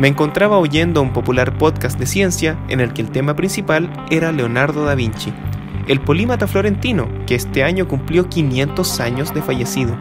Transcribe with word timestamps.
Me 0.00 0.08
encontraba 0.08 0.56
oyendo 0.56 1.02
un 1.02 1.12
popular 1.12 1.58
podcast 1.58 1.98
de 1.98 2.06
ciencia 2.06 2.58
en 2.70 2.80
el 2.80 2.94
que 2.94 3.02
el 3.02 3.10
tema 3.10 3.36
principal 3.36 3.92
era 4.10 4.32
Leonardo 4.32 4.86
da 4.86 4.94
Vinci, 4.94 5.30
el 5.88 6.00
polímata 6.00 6.46
florentino 6.46 7.06
que 7.26 7.34
este 7.34 7.62
año 7.62 7.86
cumplió 7.86 8.26
500 8.26 8.98
años 9.00 9.34
de 9.34 9.42
fallecido. 9.42 9.94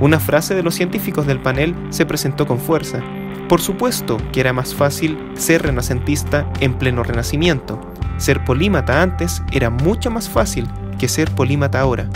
Una 0.00 0.20
frase 0.20 0.54
de 0.54 0.62
los 0.62 0.74
científicos 0.74 1.26
del 1.26 1.40
panel 1.40 1.74
se 1.88 2.04
presentó 2.04 2.46
con 2.46 2.58
fuerza. 2.58 3.02
Por 3.48 3.62
supuesto 3.62 4.18
que 4.34 4.40
era 4.40 4.52
más 4.52 4.74
fácil 4.74 5.16
ser 5.32 5.62
renacentista 5.62 6.46
en 6.60 6.74
pleno 6.74 7.02
renacimiento. 7.02 7.80
Ser 8.18 8.44
polímata 8.44 9.00
antes 9.00 9.42
era 9.50 9.70
mucho 9.70 10.10
más 10.10 10.28
fácil 10.28 10.68
que 10.98 11.08
ser 11.08 11.30
polímata 11.30 11.80
ahora. 11.80 12.06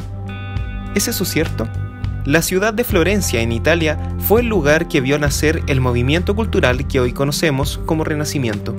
¿Es 0.94 1.08
eso 1.08 1.24
cierto? 1.24 1.66
La 2.26 2.42
ciudad 2.42 2.74
de 2.74 2.82
Florencia, 2.82 3.40
en 3.40 3.52
Italia, 3.52 3.96
fue 4.18 4.40
el 4.40 4.48
lugar 4.48 4.88
que 4.88 5.00
vio 5.00 5.16
nacer 5.16 5.62
el 5.68 5.80
movimiento 5.80 6.34
cultural 6.34 6.88
que 6.88 6.98
hoy 6.98 7.12
conocemos 7.12 7.78
como 7.86 8.02
Renacimiento. 8.02 8.74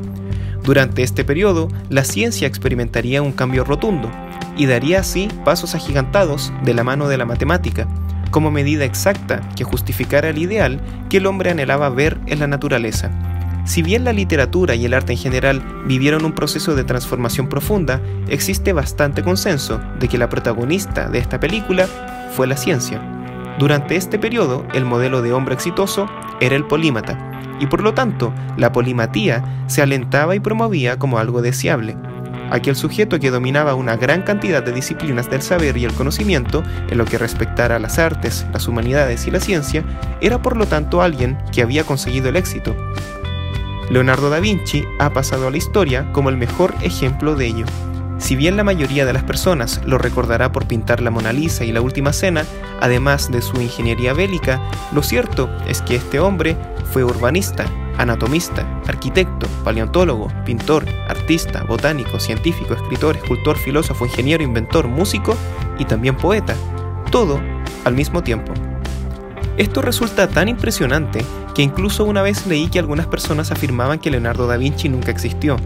Durante 0.65 1.01
este 1.01 1.23
periodo, 1.23 1.69
la 1.89 2.03
ciencia 2.03 2.45
experimentaría 2.45 3.21
un 3.21 3.31
cambio 3.31 3.63
rotundo 3.63 4.11
y 4.57 4.65
daría 4.65 4.99
así 4.99 5.29
pasos 5.45 5.75
agigantados 5.75 6.51
de 6.65 6.73
la 6.73 6.83
mano 6.83 7.07
de 7.07 7.17
la 7.17 7.23
matemática, 7.23 7.87
como 8.31 8.51
medida 8.51 8.83
exacta 8.83 9.39
que 9.55 9.63
justificara 9.63 10.27
el 10.27 10.39
ideal 10.39 10.81
que 11.09 11.17
el 11.17 11.25
hombre 11.25 11.51
anhelaba 11.51 11.87
ver 11.87 12.17
en 12.25 12.39
la 12.39 12.47
naturaleza. 12.47 13.11
Si 13.63 13.81
bien 13.81 14.03
la 14.03 14.11
literatura 14.11 14.75
y 14.75 14.83
el 14.83 14.93
arte 14.93 15.13
en 15.13 15.19
general 15.19 15.63
vivieron 15.85 16.25
un 16.25 16.33
proceso 16.33 16.75
de 16.75 16.83
transformación 16.83 17.47
profunda, 17.47 18.01
existe 18.27 18.73
bastante 18.73 19.23
consenso 19.23 19.79
de 20.01 20.09
que 20.09 20.17
la 20.17 20.27
protagonista 20.27 21.07
de 21.07 21.19
esta 21.19 21.39
película 21.39 21.87
fue 22.35 22.45
la 22.45 22.57
ciencia. 22.57 23.16
Durante 23.57 23.95
este 23.95 24.19
periodo, 24.19 24.65
el 24.73 24.85
modelo 24.85 25.21
de 25.21 25.33
hombre 25.33 25.55
exitoso 25.55 26.07
era 26.39 26.55
el 26.55 26.65
polímata, 26.65 27.31
y 27.59 27.65
por 27.65 27.81
lo 27.81 27.93
tanto, 27.93 28.31
la 28.55 28.71
polimatía 28.71 29.43
se 29.65 29.81
alentaba 29.81 30.35
y 30.35 30.39
promovía 30.39 30.99
como 30.99 31.17
algo 31.17 31.41
deseable. 31.41 31.97
Aquel 32.51 32.75
sujeto 32.75 33.19
que 33.19 33.31
dominaba 33.31 33.73
una 33.73 33.97
gran 33.97 34.21
cantidad 34.21 34.63
de 34.63 34.71
disciplinas 34.71 35.29
del 35.29 35.41
saber 35.41 35.75
y 35.75 35.85
el 35.85 35.93
conocimiento 35.93 36.63
en 36.89 36.97
lo 36.97 37.05
que 37.05 37.17
respectara 37.17 37.75
a 37.75 37.79
las 37.79 37.97
artes, 37.99 38.45
las 38.53 38.67
humanidades 38.67 39.27
y 39.27 39.31
la 39.31 39.39
ciencia, 39.39 39.83
era 40.21 40.41
por 40.41 40.55
lo 40.55 40.65
tanto 40.67 41.01
alguien 41.01 41.37
que 41.51 41.61
había 41.63 41.83
conseguido 41.83 42.29
el 42.29 42.37
éxito. 42.37 42.75
Leonardo 43.89 44.29
da 44.29 44.39
Vinci 44.39 44.85
ha 44.99 45.09
pasado 45.09 45.47
a 45.47 45.51
la 45.51 45.57
historia 45.57 46.11
como 46.13 46.29
el 46.29 46.37
mejor 46.37 46.75
ejemplo 46.81 47.35
de 47.35 47.47
ello. 47.47 47.65
Si 48.17 48.35
bien 48.35 48.57
la 48.57 48.63
mayoría 48.63 49.05
de 49.05 49.13
las 49.13 49.23
personas 49.23 49.81
lo 49.85 49.97
recordará 49.97 50.51
por 50.51 50.65
pintar 50.65 51.01
la 51.01 51.11
Mona 51.11 51.33
Lisa 51.33 51.65
y 51.65 51.71
la 51.71 51.81
Última 51.81 52.13
Cena, 52.13 52.45
además 52.81 53.31
de 53.31 53.41
su 53.41 53.61
ingeniería 53.61 54.13
bélica, 54.13 54.61
lo 54.91 55.03
cierto 55.03 55.49
es 55.67 55.81
que 55.81 55.95
este 55.95 56.19
hombre 56.19 56.57
fue 56.91 57.03
urbanista, 57.03 57.65
anatomista, 57.97 58.81
arquitecto, 58.87 59.47
paleontólogo, 59.63 60.31
pintor, 60.45 60.85
artista, 61.07 61.63
botánico, 61.63 62.19
científico, 62.19 62.73
escritor, 62.73 63.15
escultor, 63.15 63.57
filósofo, 63.57 64.05
ingeniero, 64.05 64.43
inventor, 64.43 64.87
músico 64.87 65.35
y 65.77 65.85
también 65.85 66.17
poeta, 66.17 66.55
todo 67.11 67.39
al 67.85 67.93
mismo 67.93 68.23
tiempo. 68.23 68.53
Esto 69.57 69.81
resulta 69.81 70.27
tan 70.27 70.49
impresionante 70.49 71.23
que 71.55 71.63
incluso 71.63 72.03
una 72.03 72.21
vez 72.21 72.45
leí 72.45 72.67
que 72.67 72.79
algunas 72.79 73.07
personas 73.07 73.51
afirmaban 73.51 73.99
que 73.99 74.11
Leonardo 74.11 74.47
da 74.47 74.57
Vinci 74.57 74.89
nunca 74.89 75.11
existió, 75.11 75.57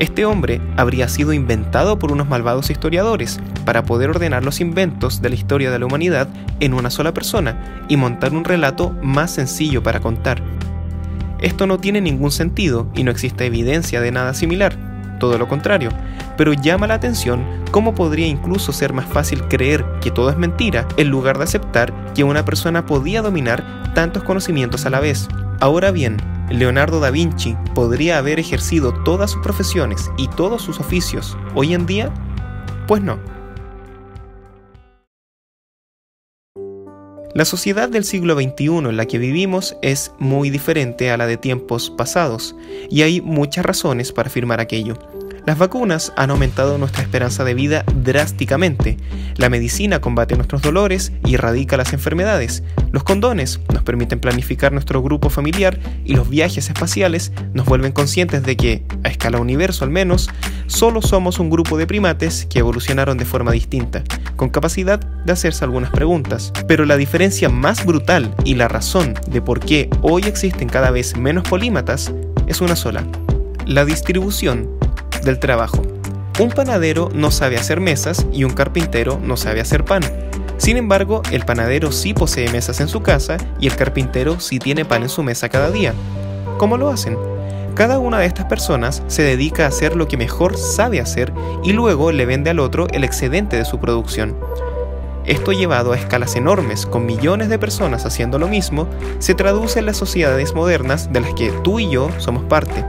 este 0.00 0.24
hombre 0.24 0.62
habría 0.78 1.08
sido 1.08 1.34
inventado 1.34 1.98
por 1.98 2.10
unos 2.10 2.26
malvados 2.26 2.70
historiadores 2.70 3.38
para 3.66 3.84
poder 3.84 4.08
ordenar 4.08 4.42
los 4.42 4.62
inventos 4.62 5.20
de 5.20 5.28
la 5.28 5.34
historia 5.34 5.70
de 5.70 5.78
la 5.78 5.84
humanidad 5.84 6.26
en 6.58 6.72
una 6.72 6.88
sola 6.88 7.12
persona 7.12 7.84
y 7.86 7.98
montar 7.98 8.32
un 8.32 8.44
relato 8.44 8.96
más 9.02 9.30
sencillo 9.30 9.82
para 9.82 10.00
contar. 10.00 10.42
Esto 11.38 11.66
no 11.66 11.78
tiene 11.78 12.00
ningún 12.00 12.30
sentido 12.30 12.90
y 12.94 13.04
no 13.04 13.10
existe 13.10 13.44
evidencia 13.44 14.00
de 14.00 14.10
nada 14.10 14.32
similar, 14.32 14.74
todo 15.20 15.36
lo 15.36 15.48
contrario, 15.48 15.90
pero 16.38 16.54
llama 16.54 16.86
la 16.86 16.94
atención 16.94 17.44
cómo 17.70 17.94
podría 17.94 18.26
incluso 18.26 18.72
ser 18.72 18.94
más 18.94 19.04
fácil 19.04 19.42
creer 19.48 19.84
que 20.00 20.10
todo 20.10 20.30
es 20.30 20.38
mentira 20.38 20.88
en 20.96 21.10
lugar 21.10 21.36
de 21.36 21.44
aceptar 21.44 21.92
que 22.14 22.24
una 22.24 22.46
persona 22.46 22.86
podía 22.86 23.20
dominar 23.20 23.92
tantos 23.94 24.22
conocimientos 24.22 24.86
a 24.86 24.90
la 24.90 25.00
vez. 25.00 25.28
Ahora 25.60 25.90
bien, 25.90 26.16
Leonardo 26.50 26.98
da 26.98 27.12
Vinci 27.12 27.56
podría 27.74 28.18
haber 28.18 28.40
ejercido 28.40 28.92
todas 29.04 29.30
sus 29.30 29.42
profesiones 29.42 30.10
y 30.18 30.26
todos 30.28 30.62
sus 30.62 30.80
oficios 30.80 31.38
hoy 31.54 31.74
en 31.74 31.86
día? 31.86 32.12
Pues 32.88 33.02
no. 33.02 33.20
La 37.32 37.44
sociedad 37.44 37.88
del 37.88 38.04
siglo 38.04 38.34
XXI 38.34 38.66
en 38.66 38.96
la 38.96 39.06
que 39.06 39.18
vivimos 39.18 39.76
es 39.80 40.12
muy 40.18 40.50
diferente 40.50 41.12
a 41.12 41.16
la 41.16 41.28
de 41.28 41.36
tiempos 41.36 41.88
pasados, 41.88 42.56
y 42.90 43.02
hay 43.02 43.20
muchas 43.20 43.64
razones 43.64 44.10
para 44.10 44.26
afirmar 44.26 44.58
aquello. 44.58 44.98
Las 45.46 45.58
vacunas 45.58 46.12
han 46.16 46.30
aumentado 46.30 46.76
nuestra 46.78 47.02
esperanza 47.02 47.44
de 47.44 47.54
vida 47.54 47.84
drásticamente. 47.94 48.98
La 49.36 49.48
medicina 49.48 50.00
combate 50.00 50.36
nuestros 50.36 50.62
dolores 50.62 51.12
y 51.24 51.34
erradica 51.34 51.76
las 51.76 51.92
enfermedades. 51.92 52.62
Los 52.92 53.04
condones 53.04 53.60
nos 53.72 53.82
permiten 53.82 54.20
planificar 54.20 54.72
nuestro 54.72 55.02
grupo 55.02 55.30
familiar 55.30 55.78
y 56.04 56.14
los 56.14 56.28
viajes 56.28 56.68
espaciales 56.68 57.32
nos 57.54 57.66
vuelven 57.66 57.92
conscientes 57.92 58.42
de 58.42 58.56
que, 58.56 58.84
a 59.02 59.08
escala 59.08 59.38
universo 59.38 59.84
al 59.84 59.90
menos, 59.90 60.28
solo 60.66 61.00
somos 61.00 61.38
un 61.38 61.50
grupo 61.50 61.78
de 61.78 61.86
primates 61.86 62.46
que 62.46 62.58
evolucionaron 62.58 63.16
de 63.16 63.24
forma 63.24 63.52
distinta, 63.52 64.04
con 64.36 64.50
capacidad 64.50 65.00
de 65.00 65.32
hacerse 65.32 65.64
algunas 65.64 65.90
preguntas. 65.90 66.52
Pero 66.68 66.84
la 66.84 66.96
diferencia 66.96 67.48
más 67.48 67.84
brutal 67.84 68.34
y 68.44 68.54
la 68.54 68.68
razón 68.68 69.14
de 69.26 69.40
por 69.40 69.60
qué 69.60 69.88
hoy 70.02 70.24
existen 70.24 70.68
cada 70.68 70.90
vez 70.90 71.16
menos 71.16 71.48
polímatas 71.48 72.12
es 72.46 72.60
una 72.60 72.76
sola. 72.76 73.04
La 73.66 73.84
distribución 73.84 74.68
del 75.22 75.38
trabajo. 75.38 75.82
Un 76.38 76.50
panadero 76.50 77.10
no 77.12 77.30
sabe 77.30 77.56
hacer 77.56 77.80
mesas 77.80 78.26
y 78.32 78.44
un 78.44 78.52
carpintero 78.52 79.20
no 79.22 79.36
sabe 79.36 79.60
hacer 79.60 79.84
pan. 79.84 80.02
Sin 80.56 80.76
embargo, 80.76 81.22
el 81.30 81.44
panadero 81.44 81.92
sí 81.92 82.14
posee 82.14 82.50
mesas 82.50 82.80
en 82.80 82.88
su 82.88 83.02
casa 83.02 83.36
y 83.58 83.66
el 83.66 83.76
carpintero 83.76 84.40
sí 84.40 84.58
tiene 84.58 84.84
pan 84.84 85.02
en 85.02 85.08
su 85.08 85.22
mesa 85.22 85.48
cada 85.48 85.70
día. 85.70 85.94
¿Cómo 86.58 86.76
lo 86.76 86.88
hacen? 86.88 87.18
Cada 87.74 87.98
una 87.98 88.18
de 88.18 88.26
estas 88.26 88.46
personas 88.46 89.02
se 89.06 89.22
dedica 89.22 89.64
a 89.64 89.68
hacer 89.68 89.96
lo 89.96 90.08
que 90.08 90.16
mejor 90.16 90.56
sabe 90.56 91.00
hacer 91.00 91.32
y 91.62 91.72
luego 91.72 92.12
le 92.12 92.26
vende 92.26 92.50
al 92.50 92.58
otro 92.58 92.86
el 92.92 93.04
excedente 93.04 93.56
de 93.56 93.64
su 93.64 93.78
producción. 93.78 94.36
Esto 95.26 95.52
llevado 95.52 95.92
a 95.92 95.96
escalas 95.96 96.36
enormes, 96.36 96.86
con 96.86 97.06
millones 97.06 97.48
de 97.48 97.58
personas 97.58 98.04
haciendo 98.06 98.38
lo 98.38 98.48
mismo, 98.48 98.88
se 99.18 99.34
traduce 99.34 99.78
en 99.78 99.86
las 99.86 99.96
sociedades 99.96 100.54
modernas 100.54 101.12
de 101.12 101.20
las 101.20 101.34
que 101.34 101.50
tú 101.62 101.78
y 101.78 101.90
yo 101.90 102.10
somos 102.18 102.44
parte. 102.44 102.84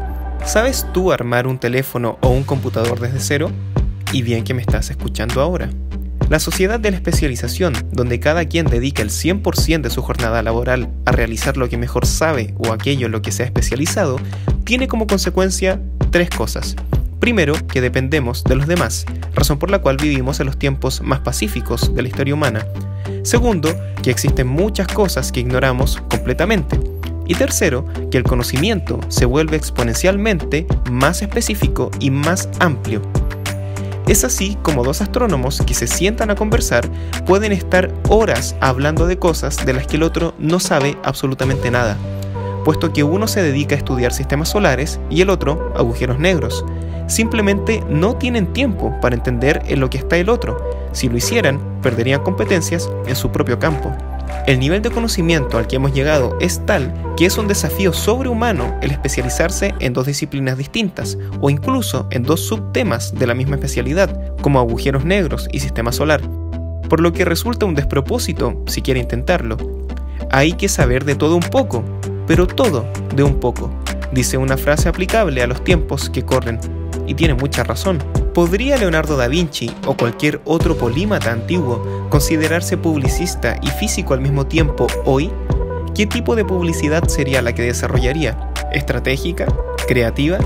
¿Sabes 0.45 0.85
tú 0.91 1.11
armar 1.11 1.47
un 1.47 1.59
teléfono 1.59 2.17
o 2.21 2.29
un 2.29 2.43
computador 2.43 2.99
desde 2.99 3.19
cero? 3.19 3.51
Y 4.11 4.21
bien 4.21 4.43
que 4.43 4.53
me 4.53 4.61
estás 4.61 4.89
escuchando 4.89 5.41
ahora. 5.41 5.69
La 6.29 6.39
sociedad 6.39 6.79
de 6.79 6.91
la 6.91 6.97
especialización, 6.97 7.73
donde 7.91 8.19
cada 8.19 8.45
quien 8.45 8.65
dedica 8.65 9.01
el 9.01 9.09
100% 9.09 9.81
de 9.81 9.89
su 9.89 10.01
jornada 10.01 10.41
laboral 10.41 10.89
a 11.05 11.11
realizar 11.11 11.57
lo 11.57 11.69
que 11.69 11.77
mejor 11.77 12.05
sabe 12.05 12.53
o 12.57 12.73
aquello 12.73 13.05
en 13.05 13.11
lo 13.11 13.21
que 13.21 13.31
se 13.31 13.43
ha 13.43 13.45
especializado, 13.45 14.17
tiene 14.63 14.87
como 14.87 15.07
consecuencia 15.07 15.79
tres 16.09 16.29
cosas. 16.29 16.75
Primero, 17.19 17.53
que 17.67 17.81
dependemos 17.81 18.43
de 18.43 18.55
los 18.55 18.67
demás, 18.67 19.05
razón 19.35 19.59
por 19.59 19.69
la 19.69 19.79
cual 19.79 19.97
vivimos 19.97 20.39
en 20.39 20.47
los 20.47 20.57
tiempos 20.57 21.01
más 21.01 21.19
pacíficos 21.19 21.93
de 21.93 22.01
la 22.01 22.07
historia 22.07 22.33
humana. 22.33 22.65
Segundo, 23.23 23.69
que 24.01 24.09
existen 24.09 24.47
muchas 24.47 24.87
cosas 24.87 25.31
que 25.31 25.41
ignoramos 25.41 25.97
completamente. 26.09 26.79
Y 27.31 27.33
tercero, 27.33 27.85
que 28.11 28.17
el 28.17 28.25
conocimiento 28.25 28.99
se 29.07 29.23
vuelve 29.23 29.55
exponencialmente 29.55 30.67
más 30.91 31.21
específico 31.21 31.89
y 31.97 32.11
más 32.11 32.49
amplio. 32.59 33.01
Es 34.05 34.25
así 34.25 34.57
como 34.61 34.83
dos 34.83 34.99
astrónomos 34.99 35.63
que 35.65 35.73
se 35.73 35.87
sientan 35.87 36.29
a 36.29 36.35
conversar 36.35 36.89
pueden 37.25 37.53
estar 37.53 37.89
horas 38.09 38.57
hablando 38.59 39.07
de 39.07 39.17
cosas 39.17 39.65
de 39.65 39.71
las 39.71 39.87
que 39.87 39.95
el 39.95 40.03
otro 40.03 40.33
no 40.39 40.59
sabe 40.59 40.97
absolutamente 41.05 41.71
nada, 41.71 41.95
puesto 42.65 42.91
que 42.91 43.03
uno 43.05 43.29
se 43.29 43.41
dedica 43.41 43.75
a 43.75 43.77
estudiar 43.77 44.11
sistemas 44.11 44.49
solares 44.49 44.99
y 45.09 45.21
el 45.21 45.29
otro 45.29 45.71
agujeros 45.77 46.19
negros. 46.19 46.65
Simplemente 47.07 47.81
no 47.87 48.17
tienen 48.17 48.51
tiempo 48.51 48.93
para 48.99 49.15
entender 49.15 49.63
en 49.67 49.79
lo 49.79 49.89
que 49.89 49.99
está 49.99 50.17
el 50.17 50.27
otro. 50.27 50.69
Si 50.91 51.07
lo 51.07 51.15
hicieran, 51.15 51.61
perderían 51.81 52.23
competencias 52.23 52.89
en 53.07 53.15
su 53.15 53.31
propio 53.31 53.57
campo. 53.57 53.95
El 54.47 54.59
nivel 54.59 54.81
de 54.81 54.91
conocimiento 54.91 55.57
al 55.57 55.67
que 55.67 55.75
hemos 55.75 55.93
llegado 55.93 56.37
es 56.39 56.65
tal 56.65 56.93
que 57.15 57.25
es 57.25 57.37
un 57.37 57.47
desafío 57.47 57.93
sobrehumano 57.93 58.77
el 58.81 58.91
especializarse 58.91 59.73
en 59.79 59.93
dos 59.93 60.07
disciplinas 60.07 60.57
distintas 60.57 61.17
o 61.39 61.49
incluso 61.49 62.07
en 62.11 62.23
dos 62.23 62.41
subtemas 62.41 63.13
de 63.13 63.27
la 63.27 63.33
misma 63.33 63.55
especialidad, 63.55 64.35
como 64.41 64.59
agujeros 64.59 65.05
negros 65.05 65.47
y 65.51 65.59
sistema 65.59 65.91
solar, 65.91 66.21
por 66.89 66.99
lo 66.99 67.13
que 67.13 67.25
resulta 67.25 67.65
un 67.65 67.75
despropósito 67.75 68.63
si 68.67 68.81
quiere 68.81 68.99
intentarlo. 68.99 69.57
Hay 70.31 70.53
que 70.53 70.69
saber 70.69 71.05
de 71.05 71.15
todo 71.15 71.35
un 71.35 71.43
poco, 71.43 71.83
pero 72.25 72.47
todo 72.47 72.85
de 73.15 73.23
un 73.23 73.39
poco, 73.39 73.69
dice 74.11 74.37
una 74.37 74.57
frase 74.57 74.89
aplicable 74.89 75.41
a 75.41 75.47
los 75.47 75.63
tiempos 75.63 76.09
que 76.09 76.23
corren, 76.23 76.59
y 77.07 77.13
tiene 77.13 77.33
mucha 77.33 77.63
razón. 77.63 77.99
¿Podría 78.33 78.77
Leonardo 78.77 79.17
da 79.17 79.27
Vinci 79.27 79.69
o 79.85 79.97
cualquier 79.97 80.39
otro 80.45 80.77
polímata 80.77 81.33
antiguo 81.33 82.07
considerarse 82.09 82.77
publicista 82.77 83.57
y 83.61 83.67
físico 83.67 84.13
al 84.13 84.21
mismo 84.21 84.47
tiempo 84.47 84.87
hoy? 85.03 85.29
¿Qué 85.93 86.07
tipo 86.07 86.37
de 86.37 86.45
publicidad 86.45 87.09
sería 87.09 87.41
la 87.41 87.53
que 87.53 87.63
desarrollaría? 87.63 88.53
¿Estratégica? 88.71 89.47
¿Creativa? 89.85 90.37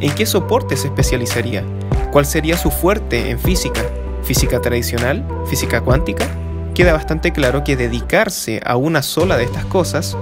¿En 0.00 0.12
qué 0.16 0.26
soporte 0.26 0.76
se 0.76 0.88
especializaría? 0.88 1.62
¿Cuál 2.10 2.26
sería 2.26 2.56
su 2.56 2.72
fuerte 2.72 3.30
en 3.30 3.38
física? 3.38 3.82
¿Física 4.24 4.60
tradicional? 4.60 5.24
¿Física 5.46 5.80
cuántica? 5.80 6.26
Queda 6.74 6.92
bastante 6.92 7.32
claro 7.32 7.62
que 7.62 7.76
dedicarse 7.76 8.60
a 8.64 8.76
una 8.76 9.02
sola 9.02 9.36
de 9.36 9.44
estas 9.44 9.64
cosas 9.66 10.16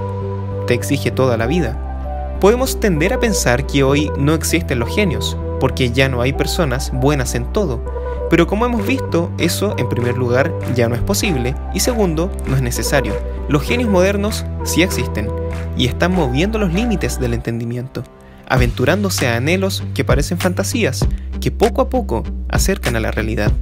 te 0.67 0.75
exige 0.75 1.11
toda 1.11 1.39
la 1.39 1.47
vida. 1.47 2.37
Podemos 2.41 2.79
tender 2.79 3.15
a 3.15 3.21
pensar 3.21 3.67
que 3.67 3.85
hoy 3.85 4.11
no 4.19 4.35
existen 4.35 4.81
los 4.81 4.95
genios, 4.95 5.39
porque 5.61 5.91
ya 5.91 6.09
no 6.09 6.21
hay 6.23 6.33
personas 6.33 6.91
buenas 6.93 7.35
en 7.35 7.53
todo. 7.53 7.83
Pero 8.31 8.47
como 8.47 8.67
hemos 8.67 8.87
visto, 8.87 9.31
eso 9.39 9.75
en 9.79 9.89
primer 9.89 10.17
lugar 10.17 10.53
ya 10.75 10.89
no 10.89 10.95
es 10.95 11.01
posible 11.01 11.55
y 11.75 11.81
segundo, 11.81 12.31
no 12.47 12.57
es 12.57 12.63
necesario. 12.63 13.15
Los 13.49 13.63
genios 13.63 13.89
modernos 13.89 14.45
sí 14.65 14.83
existen 14.83 15.29
y 15.77 15.87
están 15.87 16.13
moviendo 16.13 16.59
los 16.59 16.73
límites 16.73 17.21
del 17.21 17.35
entendimiento, 17.35 18.03
aventurándose 18.49 19.29
a 19.29 19.37
anhelos 19.37 19.85
que 19.95 20.05
parecen 20.05 20.39
fantasías, 20.39 21.07
que 21.41 21.51
poco 21.51 21.83
a 21.83 21.89
poco 21.89 22.25
acercan 22.49 22.97
a 22.97 23.01
la 23.01 23.13
realidad. 23.13 23.53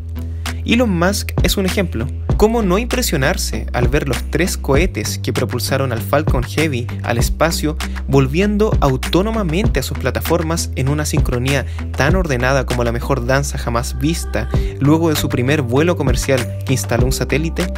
Elon 0.65 0.99
Musk 0.99 1.33
es 1.43 1.59
un 1.59 1.67
ejemplo. 1.67 2.07
¿Cómo 2.37 2.63
no 2.63 2.79
impresionarse 2.79 3.67
al 3.73 3.87
ver 3.87 4.09
los 4.09 4.23
tres 4.31 4.57
cohetes 4.57 5.19
que 5.19 5.33
propulsaron 5.33 5.93
al 5.93 6.01
Falcon 6.01 6.43
Heavy 6.43 6.87
al 7.05 7.19
espacio 7.19 7.77
volviendo 8.09 8.77
autónomamente 8.81 9.79
a 9.79 9.85
sus 9.85 9.99
plataformas 9.99 10.71
en 10.75 10.89
una 10.89 11.07
sincronía 11.07 11.65
tan 11.97 12.17
ordenada 12.17 12.67
como 12.67 12.83
la 12.83 12.91
mejor 12.91 13.25
danza 13.25 13.57
jamás 13.57 13.99
vista 13.99 14.49
luego 14.81 15.11
de 15.11 15.17
su 15.17 15.29
primer 15.29 15.63
vuelo 15.63 15.97
comercial 15.97 16.59
que 16.67 16.73
instaló 16.73 17.07
un 17.07 17.13
satélite? 17.13 17.73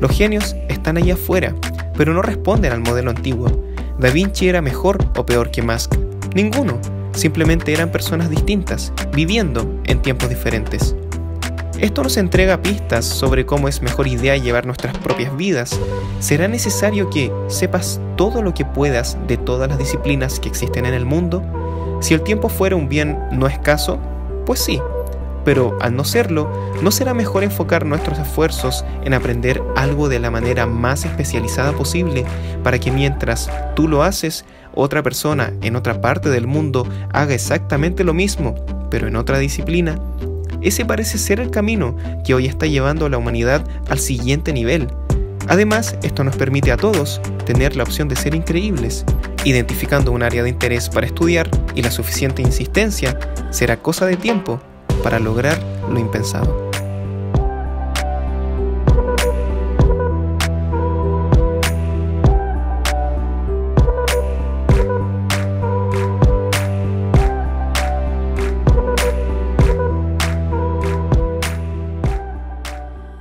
Los 0.00 0.10
genios 0.10 0.56
están 0.68 0.96
allá 0.96 1.14
afuera, 1.14 1.54
pero 1.94 2.14
no 2.14 2.22
responden 2.22 2.72
al 2.72 2.80
modelo 2.80 3.10
antiguo. 3.10 3.46
Da 3.98 4.10
Vinci 4.10 4.48
era 4.48 4.62
mejor 4.62 5.04
o 5.16 5.26
peor 5.26 5.50
que 5.50 5.62
Musk. 5.62 5.94
Ninguno. 6.34 6.80
Simplemente 7.12 7.74
eran 7.74 7.92
personas 7.92 8.30
distintas, 8.30 8.90
viviendo 9.12 9.80
en 9.84 10.00
tiempos 10.00 10.30
diferentes. 10.30 10.96
Esto 11.78 12.02
nos 12.02 12.16
entrega 12.16 12.62
pistas 12.62 13.04
sobre 13.04 13.46
cómo 13.46 13.66
es 13.66 13.82
mejor 13.82 14.06
idea 14.06 14.36
llevar 14.36 14.66
nuestras 14.66 14.96
propias 14.98 15.36
vidas. 15.36 15.78
¿Será 16.20 16.46
necesario 16.46 17.10
que 17.10 17.32
sepas 17.48 18.00
todo 18.16 18.42
lo 18.42 18.54
que 18.54 18.64
puedas 18.64 19.16
de 19.26 19.36
todas 19.36 19.68
las 19.68 19.78
disciplinas 19.78 20.38
que 20.38 20.48
existen 20.48 20.86
en 20.86 20.94
el 20.94 21.06
mundo? 21.06 21.42
Si 22.00 22.14
el 22.14 22.22
tiempo 22.22 22.48
fuera 22.48 22.76
un 22.76 22.88
bien 22.88 23.18
no 23.32 23.46
escaso, 23.46 23.98
pues 24.44 24.60
sí. 24.60 24.80
Pero 25.44 25.76
al 25.80 25.96
no 25.96 26.04
serlo, 26.04 26.48
¿no 26.82 26.92
será 26.92 27.14
mejor 27.14 27.42
enfocar 27.42 27.84
nuestros 27.84 28.18
esfuerzos 28.18 28.84
en 29.04 29.12
aprender 29.12 29.60
algo 29.74 30.08
de 30.08 30.20
la 30.20 30.30
manera 30.30 30.66
más 30.66 31.04
especializada 31.04 31.72
posible 31.72 32.24
para 32.62 32.78
que 32.78 32.92
mientras 32.92 33.50
tú 33.74 33.88
lo 33.88 34.04
haces, 34.04 34.44
otra 34.74 35.02
persona 35.02 35.52
en 35.62 35.74
otra 35.74 36.00
parte 36.00 36.30
del 36.30 36.46
mundo 36.46 36.86
haga 37.12 37.34
exactamente 37.34 38.04
lo 38.04 38.14
mismo, 38.14 38.54
pero 38.88 39.08
en 39.08 39.16
otra 39.16 39.38
disciplina? 39.38 39.98
Ese 40.62 40.84
parece 40.84 41.18
ser 41.18 41.40
el 41.40 41.50
camino 41.50 41.96
que 42.24 42.34
hoy 42.34 42.46
está 42.46 42.66
llevando 42.66 43.06
a 43.06 43.08
la 43.08 43.18
humanidad 43.18 43.64
al 43.88 43.98
siguiente 43.98 44.52
nivel. 44.52 44.88
Además, 45.48 45.96
esto 46.02 46.24
nos 46.24 46.36
permite 46.36 46.72
a 46.72 46.76
todos 46.76 47.20
tener 47.44 47.76
la 47.76 47.82
opción 47.82 48.08
de 48.08 48.16
ser 48.16 48.34
increíbles. 48.34 49.04
Identificando 49.44 50.12
un 50.12 50.22
área 50.22 50.42
de 50.42 50.48
interés 50.48 50.88
para 50.88 51.06
estudiar 51.06 51.50
y 51.74 51.82
la 51.82 51.90
suficiente 51.90 52.42
insistencia, 52.42 53.18
será 53.50 53.76
cosa 53.76 54.06
de 54.06 54.16
tiempo 54.16 54.60
para 55.02 55.18
lograr 55.18 55.60
lo 55.90 55.98
impensado. 55.98 56.71